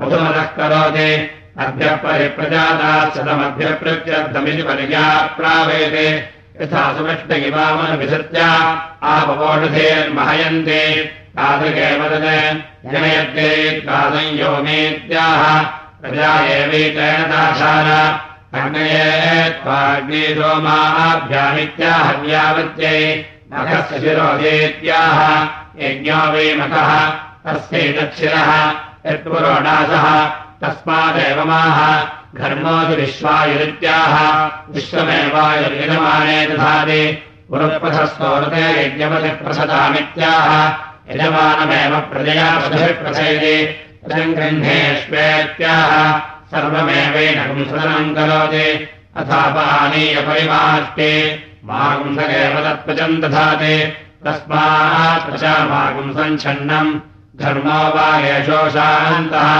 मधुमतः 0.00 0.46
करोति। 0.58 1.10
अभ्य 1.58 1.86
परिप्रजाताश्चतमभ्यप्रत्यर्थमिति 2.04 4.62
पर्याप्रावेते 4.62 6.06
यथा 6.60 6.82
सुमष्टगिवामनविसृत्य 6.96 8.40
आपवोषधेर्महयन्ते 9.02 10.80
तादृगेव 11.36 12.00
तत् 12.12 12.28
जनयत्ते 12.92 13.48
तादंयोमेत्याह 13.86 15.42
प्रजा 16.00 16.32
एवैतेन 16.56 17.32
अग्नये 18.58 19.08
त्वाग्ने 19.62 20.22
सोमाभ्यामित्याहव्यावत्यै 20.34 23.00
मखस्य 23.52 23.94
शिरोदेत्याह 24.00 25.18
यज्ञो 25.82 26.20
वै 26.32 26.46
मखः 26.60 26.90
तस्यैतच्छिरः 27.44 28.50
यत्पुरोडासः 29.06 30.06
तस्मादेवमाह। 30.62 31.78
घर्मोऽपि 32.40 32.94
विश्वायुरित्याह 33.00 34.14
विश्वमेवायुर्यजमाने 34.74 36.38
दधाति। 36.46 37.02
पुरःपथस्तोरते 37.48 38.64
यज्ञपतिप्रसदामित्याह 38.84 40.48
यजमानमेव 41.10 42.00
प्रजया 42.00 42.58
पशुभिप्रसयति 42.58 43.76
रजम् 44.08 44.34
गृह्णेष्वेत्याह 44.34 46.18
सर्वमेवैनकम् 46.52 47.64
सदनम् 47.64 48.14
करोति। 48.14 48.88
अथापानीय 49.16 50.14
परिमाष्टे 50.14 51.12
मागुंसकेव 51.64 52.54
तत्पजम् 52.64 53.20
दधाति। 53.22 53.78
तस्मात् 54.24 55.30
प्रजामागुंसम् 55.30 56.38
छन्नम्। 56.38 57.00
धर्मो 57.36 57.80
वा 57.94 58.18
येषोषान्तः 58.18 59.50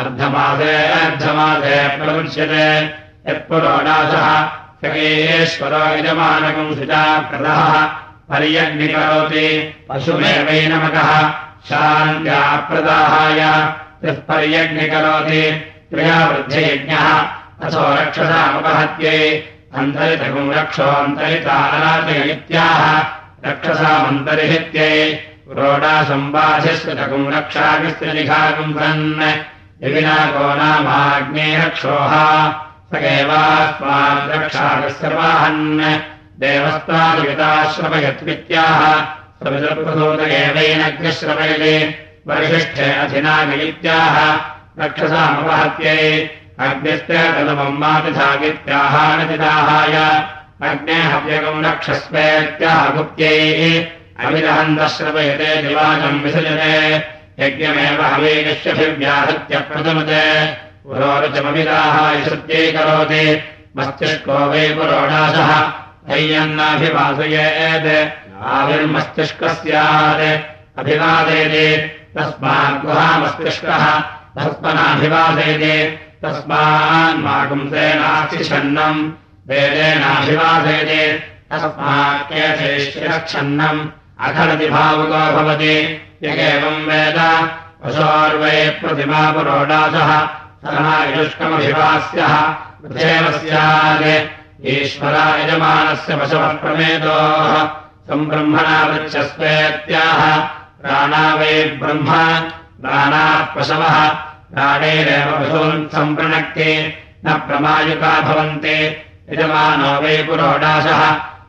अर्धमासे 0.00 0.76
अर्धमासे 0.86 1.96
प्रमुच्यते 1.96 2.84
यत्पुरोडासः 3.30 4.46
सकेश्वरो 4.82 5.96
यजमानकम् 5.96 6.74
शुचा 6.74 7.18
प्रदः 7.18 7.86
पर्यग्निकरोति। 8.30 9.46
पशुमेवैनमकः 9.88 11.10
शान्त्याप्रदाहाय 11.68 13.38
यः 13.38 14.12
पर्यग्निकरोति 14.28 15.42
त्वया 15.90 16.18
वृद्ध्ययज्ञः 16.28 17.06
अथो 17.64 17.84
रक्षसामुपहत्यै 17.94 19.18
अन्तरितकम् 19.78 20.54
रक्षोऽन्तरितानाचय 20.54 22.20
इत्याह 22.30 22.80
रक्षसामन्तरिहित्यै। 23.50 24.94
रोडासम्बाधिस्कृतकम् 25.58 27.32
रक्षागिस्त्रिलिखाकम् 27.32 28.74
सन् 28.74 29.22
यविनाको 29.82 30.46
नामाग्ने 30.54 31.46
रक्षोः 31.64 32.14
स 32.90 33.02
एवास्मान् 33.14 34.30
रक्षागस्यवाहन् 36.40 36.40
देवस्तादिगताश्रवयत्वित्याह 36.40 38.82
सवितप्रसूत 39.40 40.20
एवैनग्निश्रवयते 40.20 41.74
वरिष्ठे 42.28 42.86
अधिनागयित्याह 43.02 44.16
रक्षसामपहत्यै 44.80 46.04
अग्निस्ते 46.66 47.20
तदमम् 47.34 47.78
मातिथागित्याहानतिदाहाय 47.82 49.96
अग्नेहव्यगम् 50.70 51.64
रक्षस्वेत्याहुप्त्यैः 51.66 53.60
अविदहन्तश्रवयते 54.24 55.50
दिवाचम् 55.66 56.22
विसजते 56.24 56.74
यज्ञमेव 57.42 58.00
हवेकश्यभिव्याहत्य 58.12 59.54
प्रथमते 59.68 60.24
पुरोरुचमविदाः 60.86 61.96
विसृत्यैकरोति 62.16 63.24
मस्तिष्को 63.76 64.36
वै 64.50 64.64
पुरोडासः 64.78 65.50
हैयन्नाभिवासयेत् 66.10 67.88
आविर्मस्तिष्कः 68.42 69.48
स्यात् 69.48 70.22
अभिवादयति 70.78 71.66
तस्माद्गुहामस्तिष्कः 72.18 73.84
भस्मनाभिवादयति 74.36 75.74
तस्मान्मागुंसेनाक्षिछन्नम् 76.24 79.12
वेदेनाभिवादयति। 79.48 81.02
तस्मात्केशेष्यक्षन्नम् 81.50 83.88
अखरति 84.20 84.68
भावुको 84.68 85.08
भवति। 85.08 86.00
यगेवम् 86.22 86.86
वेद। 86.86 87.50
पशोर्वै 87.84 88.70
प्रतिमा 88.70 89.32
पुरोडासः। 89.32 90.28
सः 90.64 91.18
युष्कमभिवास्यः 91.18 92.34
स्यात्। 93.38 94.39
ईश्वरा 94.68 95.24
यजमानस्य 95.40 96.16
पशवः 96.20 96.52
प्रमेतोः 96.62 97.52
सम्ब्रह्मणा 98.08 98.76
वृक्षस्वेत्याह 98.88 100.20
प्राणा 100.80 101.22
वै 101.40 101.54
ब्रह्म 101.80 102.18
प्राणाः 102.82 103.40
पशवः 103.54 103.96
प्राणैरेव 104.52 105.32
पशून् 105.38 105.88
सम्प्रणक्ति 105.96 106.70
न 107.26 107.38
प्रमायुका 107.48 108.12
भवन्ति 108.28 108.76
यजमानो 109.32 109.92
वै 110.02 110.16
पुरोडाशः 110.28 111.02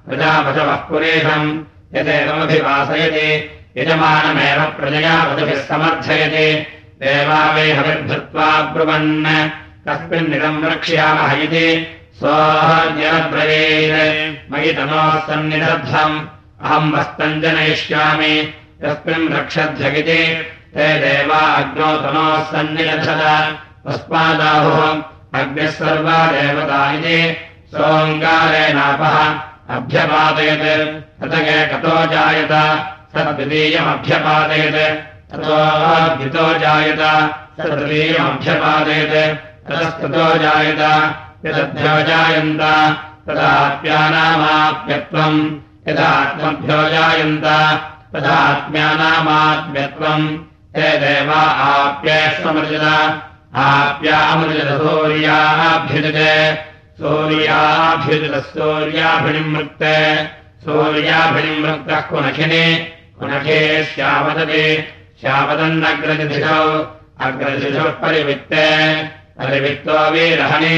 प्रजापशवः 0.08 0.76
पुरेशम् 0.90 1.48
यदेवमभिवासयति 1.96 3.30
यजमानमेव 3.78 4.62
प्रजया 4.80 5.16
वधुभिः 5.28 5.64
समर्थयति 5.70 6.50
देवा 7.04 7.42
वै 7.56 7.72
हविर्भृत्वा 7.78 8.52
ब्रुवन् 8.74 9.26
कस्मिन्निदम् 9.88 10.64
रक्ष्यामः 10.72 11.42
इति 11.46 11.68
स्वाहाद्यब्रवीत् 12.22 14.52
मयि 14.52 14.74
तनोः 14.74 15.20
अहम् 16.64 16.94
वस्तम् 16.94 17.42
जनयिष्यामि। 17.42 18.54
यस्मिन् 18.84 19.34
रक्षध्यगिति 19.34 20.24
ते 20.74 21.00
देवा 21.00 21.38
अग्नौ 21.38 21.98
तनोः 21.98 22.44
तस्मादाहुः 23.88 25.04
अग्निः 25.40 25.72
सर्वा 25.72 26.32
देवता 26.32 26.94
इति 26.94 27.38
सोऽङ्गारेणापः 27.72 29.18
अभ्यपादयत्। 29.76 31.22
ततगे 31.22 31.68
कतो 31.68 31.90
जायत। 31.90 32.54
सद्वितीयमभ्यपादयत्। 33.14 35.32
ततोऽद्वितो 35.32 36.60
जायत। 36.60 37.02
सद्वितीयमभ्यपादयत्। 37.62 39.68
ततस्ततो 39.68 40.38
जायत। 40.38 40.82
यदभ्यो 41.46 41.94
जायन्त 42.08 42.62
तदात्म्यानामाप्यत्वम् 43.28 45.40
यदात्मभ्यो 45.88 46.80
जायन्त 46.90 47.46
तदात्म्यानामात्म्यत्वम् 48.14 50.26
हे 50.78 50.90
देवा 50.98 51.42
आप्यामृजत 53.56 54.70
सूर्याभ्युजते 54.82 56.34
सूर्याभ्युजतः 57.00 58.42
सूर्याभिनिमृक्तः। 60.64 62.02
कुनखिनि 62.02 62.88
कुनखे 63.20 63.84
श्यावदति। 63.84 64.84
श्यावदन्नग्रजधिषौ 65.22 66.96
अग्रजिषुः 67.22 67.84
परिवित्ते 67.84 69.21
परिवित्तो 69.38 69.98
वीरहणि 70.14 70.78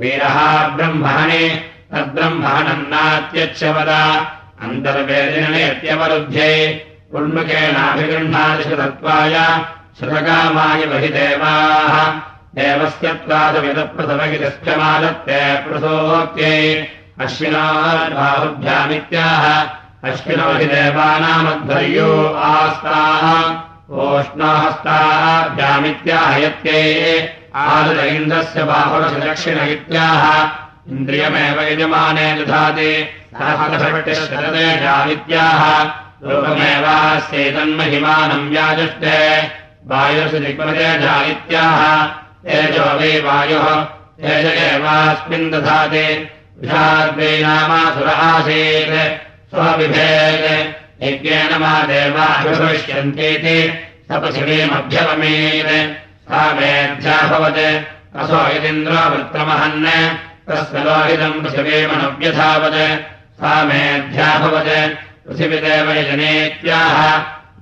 वीरः 0.00 0.38
ब्रह्मणि 0.76 1.44
तद्ब्रह्मणम् 1.92 2.88
नात्यच्छवद। 2.92 3.90
अन्तर्वेदिनत्यवरुध्ये 4.64 6.50
उन्मुखेनाभिगृह्णादिषु 7.16 8.74
तत्त्वाय 8.80 9.34
श्रुतकामाय 9.98 10.80
बहि 10.90 11.08
देवाः 11.16 11.94
देवस्य 12.56 13.06
त्वादविदप्रथमगितस्यमादत्ते 13.24 15.40
प्रसोक्त्यै 15.64 16.60
अश्विनाबाहुभ्यामित्याह 17.24 19.44
अश्विनो 20.08 20.48
हि 20.58 20.66
देवानामध्वर्यो 20.72 22.10
आस्ताः। 22.48 23.24
ओष्णाहस्ताभ्यामित्याहयत्यै 24.04 26.84
आदर 27.56 28.06
इन्द्रस्य 28.06 28.62
बाहुरसदक्षिण 28.62 29.58
इत्याह 29.58 30.48
इन्द्रियमेव 30.92 31.60
यजमाने 31.60 32.34
दधाति। 32.34 33.08
सहस्रभट्टिशततेजावित्याह 33.32 35.84
रूपमेवास्यैतन्महिमानम् 36.28 38.50
व्याजुष्टे 38.50 39.50
वायुषु 39.86 40.38
दिग्मतेजा 40.38 41.24
इत्याह 41.24 42.06
तेजो 42.46 42.82
वै 42.82 43.20
वायुः। 43.20 43.84
तेज 43.84 44.46
एवास्मिन् 44.46 45.50
दधाति। 45.50 46.30
विषाद्वै 46.60 47.42
नामासुर 47.42 48.08
आसीत्। 48.08 49.26
स्वविभेत् 49.54 51.02
यज्ञेन 51.02 51.60
मा 51.60 51.82
देवाभिभविष्यन्तीति 51.82 53.72
सा 54.12 54.18
मेऽध्याभवत् 56.30 57.62
असो 58.20 58.40
यदिन्द्रोवृत्तमहन् 58.54 59.86
तस्य 60.46 60.78
लोहितम् 60.86 61.40
पृथिवीमनुव्यधावत् 61.42 62.80
सा 63.38 63.52
मेऽध्याभवत् 63.68 64.72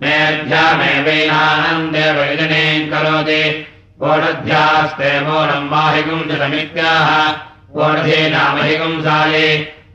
मेऽध्यामेवैनानन्देव 0.02 2.18
यजनेम् 2.30 2.88
करोति। 2.90 3.42
वोढध्यास्ते 4.00 5.10
मोनम् 5.26 5.70
माहिकुम् 5.70 6.28
जलमित्याह। 6.28 7.08
वोढधीनामहिकुंसाये 7.76 9.46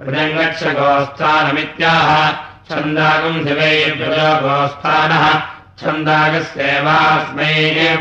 मृदङ्गक्षगोस्थानमित्याह 0.01 2.09
छन्दागम् 2.69 3.43
शिवैर्भ्यो 3.45 4.29
गोस्थानः 4.45 5.25
छन्दागस्येवास्मै 5.81 7.51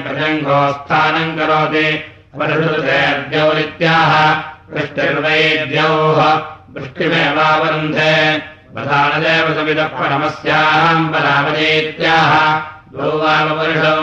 प्रजङ्घोत्स्थानम् 0.05 1.35
करोति 1.39 1.89
वरुदौरित्याह 2.39 4.13
वृष्टिर्वैद्यौः 4.73 6.21
वृष्टिमेवावरुन्धे 6.75 8.15
प्रधानदेव 8.75 9.47
समिदपणमस्याम् 9.59 11.11
बलावदेत्याह 11.13 12.33
द्वौ 12.93 13.13
वामपुरुषौ 13.23 13.97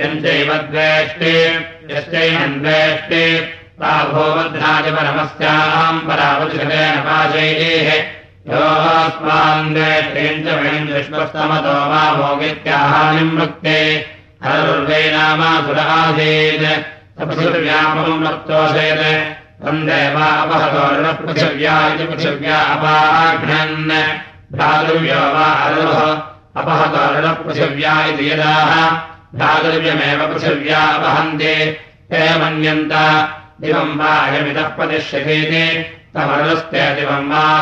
यञ्चैव 0.00 0.50
द्वेष्टे 0.72 1.34
यश्चैवन्वेष्टे 1.92 3.24
पाशैः 7.06 8.17
मा 11.48 12.12
भोगित्याहानिम् 12.14 13.38
वृक्ते 13.38 14.06
हरुर्वै 14.44 15.12
नामासुर 15.12 15.78
आसीत् 15.78 16.82
पृथिव्यापम् 17.18 18.26
वक्तोषेत् 18.26 19.34
तन्देवा 19.64 20.24
अपहतोर्णपृथिव्या 20.24 21.86
इति 21.86 22.04
पृथिव्या 22.04 22.60
अपाघ्नन्। 22.60 23.88
भ्रातृव्यो 24.52 25.20
वा 25.20 25.44
अरुः। 25.44 26.12
अपहतोर्णपृथिव्या 26.62 28.04
इति 28.04 28.30
यदाः 28.30 28.90
भ्रातृव्यमेव 29.34 30.34
पृथिव्या 30.34 30.80
अपहन्ति। 30.80 31.76
ते 32.12 32.38
मन्यन्त। 32.38 32.92
दिवम् 33.60 33.98
वा 33.98 34.06
अयमितः 34.06 34.68
पतिष्यतीति 34.68 35.94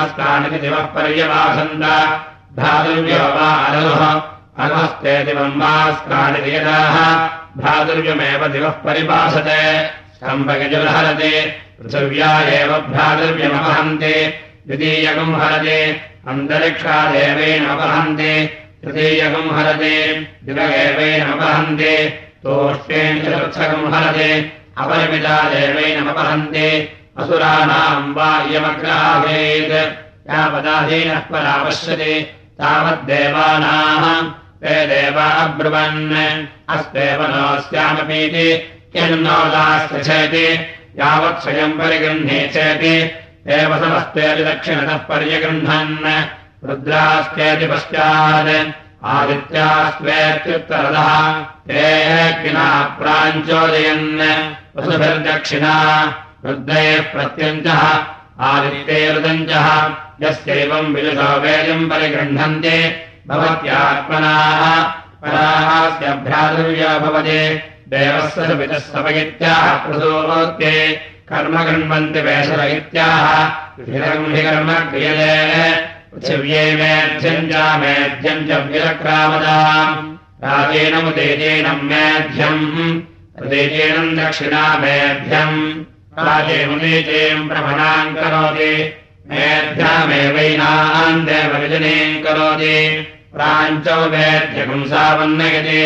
स्तानिति 0.09 0.59
दिवः 0.59 0.77
पर्यवासन्त 0.77 2.21
भ्रातृव्यो 2.57 3.17
वा 3.17 3.65
अरुः 3.65 4.23
अरुहस्ते 4.65 5.25
दिवम् 5.25 5.93
स्तानिति 5.93 6.57
यदाः 6.57 7.29
भ्रातृव्यमेव 7.57 8.49
दिवः 8.49 8.69
परिभासते 8.69 9.91
स्तम्भगजुर्हरति 10.15 11.53
पृथिव्या 11.81 12.41
एव 12.41 12.69
भ्रातृव्यमपहन्ति 12.69 14.35
द्वितीयकम् 14.67 15.41
हरति। 15.41 16.01
अन्तरिक्षादेवेनपहन्ति 16.29 18.51
तृतीयकम् 18.85 19.59
हरति। 19.59 20.29
दिवगेवेनपहन्ति 20.45 22.13
तोष्टेन 22.43 23.23
चतुर्थकम् 23.23 23.95
हरति। 23.95 24.53
अपरिमिता 24.79 25.43
देवेनपहन्ति 25.43 26.93
असुराणाम् 27.19 28.15
वा 28.15 28.31
इयमग्राहेत् 28.51 30.31
यावदाधीनः 30.31 31.19
परापश्यति 31.19 32.15
तावद्देवानाम् 32.59 34.31
ते 34.63 34.87
देवा 34.87 35.25
अब्रुवन्। 35.25 36.47
अस्तेव 36.69 37.23
नोऽस्यामपीति 37.23 38.49
यन्नोदास्येति 38.97 40.47
यावत् 41.01 41.43
स्वयम् 41.43 41.73
परिगृह्णे 41.73 42.51
चेति 42.55 42.97
एव 43.53 43.79
समस्तेति 43.79 44.45
दक्षिणतः 44.45 44.97
पर्यगृह्णन्। 44.97 46.25
रुद्रास्तेति 46.69 47.67
पश्चात्। 47.67 48.51
आदित्यास्त्वेत्युत्तरदः। 49.05 51.11
ते 51.69 52.43
किना 52.43 52.97
प्राञ्चोदयन्। 53.01 54.21
वसुभिर्दक्षिणा 54.77 55.75
रुद्रैः 56.45 57.01
प्रत्यञ्चः 57.13 57.83
आदित्यैरुदञ्चः 58.49 59.69
यस्यैवम् 60.23 60.93
विदुषो 60.95 61.31
वेदम् 61.45 61.89
परिगृह्णन्ति 61.91 62.77
भवत्यात्मनाः 63.29 64.63
पराहास्यभ्रातुर्या 65.23 66.93
भवति 67.05 67.41
देवस्य 67.93 68.55
पितः 68.59 68.79
सपयित्याः 68.93 69.67
प्रसूत्ये 69.87 70.73
कर्म 71.31 71.57
गृह्णन्ति 71.69 72.21
वेशर 72.27 72.61
इत्याह 72.77 73.27
कर्म 73.79 74.71
क्रियते 74.91 75.33
पृथिव्यै 76.13 76.67
मेध्यम् 76.81 77.49
च 77.51 77.65
मेध्यम् 77.83 78.47
च 78.49 78.61
विरक्रामदाम् 78.71 80.15
राजेनमुदेजेनम् 80.45 81.85
मेध्यम् 81.91 82.65
प्रदेजेनम् 83.39 84.17
दक्षिणा 84.21 84.65
भ्रमणाम् 87.49 88.15
करोति। 88.15 88.75
मेध्यामेवैनाम् 89.31 91.27
देवविजनीम् 91.27 92.23
करोति। 92.23 92.77
प्राञ्चौ 93.35 94.11
मेध्यपुंसावन्नयति 94.11 95.83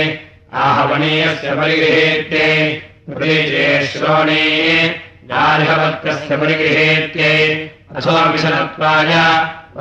आहवनीयस्य 0.54 1.54
परिगृहेत्ये 1.54 3.86
श्रोणे 3.86 4.44
गार्हवत्कस्य 5.24 6.36
परिगृहेत्ये 6.36 7.70
अथोविशलत्वाय 7.96 9.12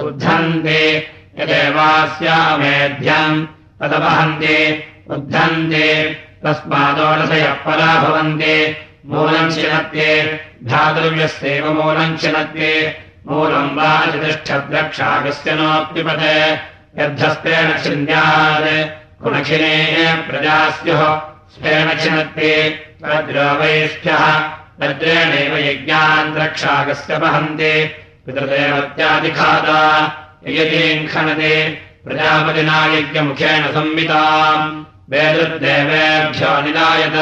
उद्धन्ते 0.04 1.08
यदेवास्यामेध्यम् 1.40 3.48
तदवहन्ते। 3.80 4.84
उद्धन्ते 5.10 6.18
तस्मादोडसयः 6.44 7.54
परा 7.54 8.04
भवन्ति 8.04 8.56
मूलम् 9.06 9.52
शिनत्ये 9.52 10.40
धातृव्यस्यैव 10.64 11.84
मूलम् 11.84 12.18
शिनत्ये 12.18 13.00
मूलम् 13.28 13.76
वा 13.76 14.06
चतिष्ठद्रक्षागस्य 14.06 15.52
नोऽप्युपते। 15.52 16.36
यद्धस्तेन 17.04 17.82
छिन्द्यात् 17.84 19.24
गुणखिने 19.24 19.76
प्रजा 20.30 20.70
स्युः 20.70 21.22
स्वेन 21.54 22.00
छिनत्ये 22.00 22.86
वज्रेणैव 24.80 25.58
यज्ञान् 25.58 26.34
द्रक्षागस्य 26.34 27.18
वहन्ति। 27.18 27.74
पितृदेवत्यादिखादा 28.26 29.82
ययतीम् 30.48 31.08
खनते। 31.08 31.70
प्रजापतिना 32.06 32.86
यज्ञमुखेन 32.86 33.64
संविताम्। 33.64 34.86
वेदृद्देवेभ्यो 35.10 36.62
निदायत 36.62 37.18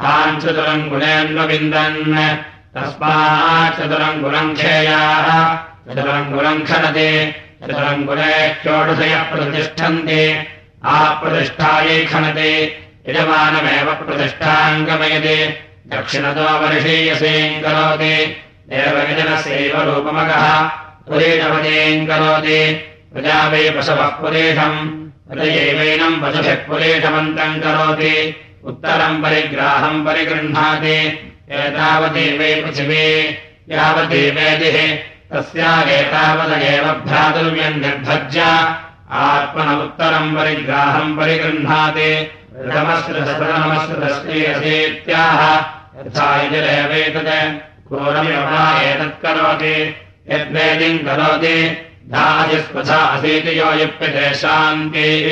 तान् 0.00 0.40
चतुरङ्गुलेऽन्वविन्दन् 0.42 1.98
तस्माच्चतुरङ्गुलम् 2.74 4.56
खेयाः। 4.58 5.28
चतुरङ्गुलम् 5.86 6.66
खनते 6.68 7.08
चतुरङ्गुले 7.60 8.34
षोडशयः 8.62 9.22
प्रतिष्ठन्ति। 9.30 10.22
आप्रतिष्ठायै 10.84 11.98
खनते 12.12 12.50
यजमानमेव 13.08 13.88
प्रतिष्ठाम् 14.06 14.84
गमयति 14.86 15.38
दक्षिणतो 15.92 16.48
वर्षीयसेम् 16.60 17.60
करोति 17.62 18.14
देवविजनस्यैव 18.70 19.76
रूपमगः। 19.88 20.46
पुरेशपदेम् 21.08 22.06
करोति 22.06 22.60
प्रजा 23.12 23.38
वै 23.48 23.70
पशवः 23.70 24.10
पुरेशम् 24.20 24.78
हृदयैवैनम् 25.30 26.20
पशुभिः 26.22 26.66
पुरेशमन्तम् 26.68 27.60
करोति 27.60 28.14
उत्तरम् 28.68 29.22
परिग्राहम् 29.22 30.04
परिगृह्णाति 30.06 30.96
एतावती 31.58 32.24
वै 32.38 32.48
पृथिवी 32.62 33.04
यावती 33.72 34.22
वेदिः 34.36 34.76
तस्या 35.30 35.70
एतावदेव 35.98 36.84
भ्रातुर्यम् 37.06 37.80
निर्भज्य 37.84 38.40
आत्मन 39.20 39.68
उत्तरम् 39.84 40.34
परिग्राहम् 40.36 41.16
परिगृह्णाति 41.18 42.10
नमस्कृतस्त्रीयसेत्याह 42.72 45.40
यथा 46.00 46.28
यजरेवेतत् 46.42 47.32
क्रोरमिवा 47.88 48.64
एतत् 48.90 49.20
करोति 49.22 49.76
यद्वेदिम् 50.32 51.04
करोति 51.06 51.56
धायस्पथा 52.12 53.00
असीति 53.14 53.52
यो 53.58 53.70
युप्यते 53.80 54.26
शान्तिः 54.42 55.26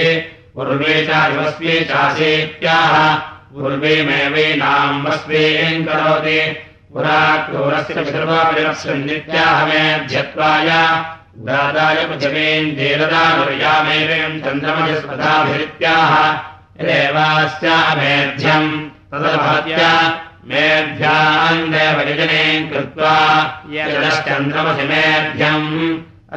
सर्वापिरस्यन्नित्याह 8.13 9.57
मेध्यत्वाय 9.69 10.71
दादाय 11.49 11.99
पृथिवीम् 12.09 12.71
दीरदानुर्यामेवम् 12.77 14.41
चन्द्रमयस्पथाभिरित्याह 14.45 16.13
यदेवास्यामेध्यम् 16.81 18.71
तदभवत्या 19.13 19.91
मेभ्याम् 20.53 21.69
देवयजने 21.75 22.45
कृत्वा 22.71 23.13
यदश्चन्द्रमसि 23.77 24.87
मेध्यम् 24.93 25.69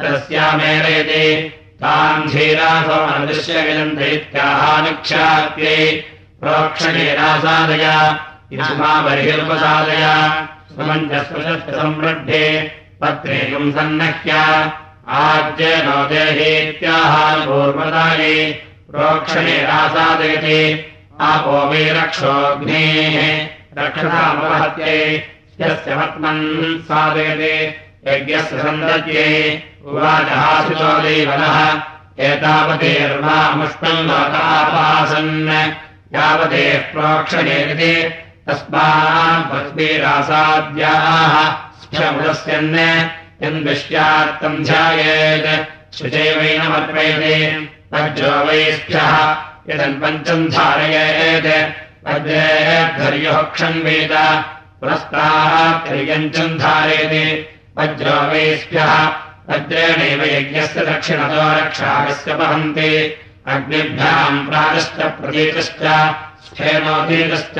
तस्यामेलयति 0.04 1.24
ताम् 1.82 2.28
धीरासो 2.32 2.96
अनदृश्यविदन्त 3.12 4.00
इत्याहानुक्षात्यै 4.14 5.76
प्रोक्षणेनासादय 6.40 7.84
इष्मा 8.56 8.92
बर्हिरुपसादय 9.04 10.04
सुमञ्जस्पृशस्पृसंवृद्धे 10.74 12.44
पत्रेकम् 13.02 13.72
सन्नह्य 13.76 14.32
आज्य 15.20 15.70
नो 15.86 15.96
देहेत्याहापूर्वदायै 16.12 17.16
प्रोक्षणेनासादयति 18.92 20.60
आपो 21.30 21.56
वै 21.70 21.84
रक्षोऽग्नेः 22.00 23.16
रक्षतामवहत्यै 23.78 25.00
यस्य 25.60 25.90
पत्मन् 25.96 26.44
साधयते 26.90 27.54
यज्ञस्य 28.08 28.54
सन्दत्यै 28.62 29.34
एतावतेर्वामुष्टम् 32.18 34.06
लोकापासन्। 34.06 35.48
यावतेः 36.14 36.92
प्रोक्षणेति 36.92 38.14
तस्मात् 38.46 39.52
भक्तिरासाद्याः 39.52 41.34
स्फमुदस्यन् 41.82 42.78
यन्द्विष्यात्तम् 43.44 44.64
ध्यायेत्। 44.64 45.48
शुचैवैनमर्पयते 45.96 47.36
वज्रो 47.92 48.44
वैष्ठ्यः 48.44 49.36
यदन्पञ्चम् 49.68 50.48
धारयेत्। 50.48 51.72
वज्रेर्धर्युः 52.06 53.42
क्षन्वेद 53.42 54.44
पुरस्तार्यञ्चम् 54.80 56.58
धारयति 56.58 57.48
वज्रो 57.78 58.32
वैष्ठ्यः 58.32 59.08
वज्रेणैव 59.50 60.22
यज्ञस्य 60.34 60.84
दक्षिणतो 60.90 61.42
रक्षागस्य 61.58 62.34
वहन्ति 62.40 62.90
अग्निभ्याम् 63.54 64.46
प्रातश्च 64.48 64.98
प्रतीतश्च 65.20 65.82
स्फेनोतीतश्च 66.46 67.58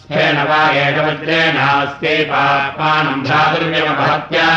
स्फेन 0.00 0.38
वा 0.48 0.60
एषवज्रेणास्यै 0.80 2.16
पापानम् 2.30 3.22
भ्रातुर्यमवहत्या 3.24 4.48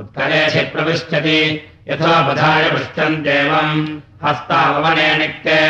उत्तरेशि 0.00 0.62
प्रविष्टति 0.74 1.40
यथोपधाय 1.88 2.70
पृच्छन्त्येवम् 2.74 3.82
हस्तावमने 4.24 5.08
निक्ते 5.18 5.60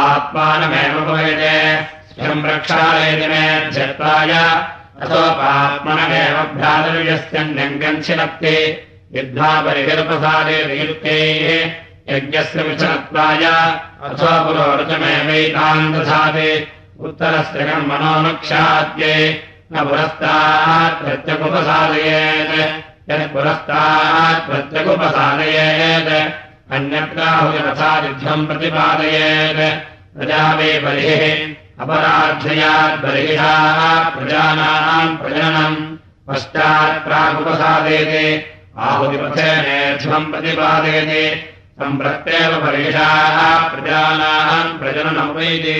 आत्मानमेव 0.00 1.00
भवेते 1.06 1.56
स्वयम् 2.10 2.46
रक्षालयति 2.46 3.26
मे 3.32 3.44
ध्यत्वाय 5.00 5.08
अथोपात्मनमेव 5.08 6.36
भ्रातुर्यस्यन्यङ्गञ्छिनक्ति 6.56 8.56
युद्धा 9.16 9.50
परिकल्पसादे 9.64 10.58
नियुक्तैः 10.68 11.48
यज्ञस्य 12.10 12.58
विचनत्वाय 12.68 13.44
अथो 14.08 14.32
पुरोरुचमेवैताम् 14.44 15.92
दधाति 15.94 16.50
उत्तरस्य 17.06 17.60
कर्मणोऽनुक्षाद्ये 17.68 19.14
न 19.72 19.74
पुरस्तात् 19.88 21.00
प्रत्यगुपसादयेत् 21.04 22.56
यत् 23.10 23.32
पुरस्तात् 23.32 24.44
प्रत्यगुपसादयेत् 24.50 26.12
अन्यत्राहुयथायुद्धम् 26.76 28.46
प्रतिपादयेत् 28.48 29.62
प्रजा 30.16 30.42
वे 30.58 30.70
बर्हिषाः 31.88 33.78
प्रजानाम् 34.14 35.16
प्रजननम् 35.20 35.76
पश्चात् 36.28 37.04
प्रागुपसादयते 37.04 38.26
आहुतिपथेनेध्वम् 38.86 40.30
प्रतिपादयति 40.32 41.24
सम्प्रत्येव 41.80 42.52
परिषाः 42.64 43.38
प्रजानाम् 43.72 44.78
प्रजननमुपैति 44.80 45.78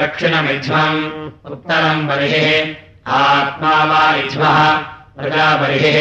दक्षिणमिध्वम् 0.00 1.00
उत्तरम् 1.52 2.06
बर्हिः 2.08 2.48
आत्मा 3.22 3.74
वा 3.90 4.04
इध्वः 4.22 4.58
प्रजाबर्हिः 5.18 5.98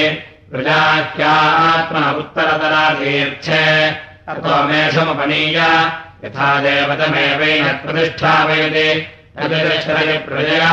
प्रजाह्यात्मन 0.52 2.06
उत्तरतरातीर्थे 2.20 3.66
ततो 4.28 4.64
मेषमुपनीय 4.70 5.60
यथा 6.26 6.50
देवतमेवेन 6.66 7.66
प्रतिष्ठापयति 7.84 8.90
प्रजया 9.38 10.70